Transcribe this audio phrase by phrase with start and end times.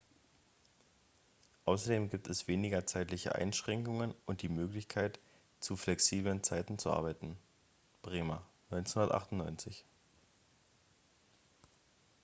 [1.65, 5.19] außerdem gibt es weniger zeitliche einschränkungen und die möglichkeit
[5.59, 7.37] zu flexiblen zeiten zu arbeiten.
[8.01, 8.41] bremer
[8.71, 9.85] 1998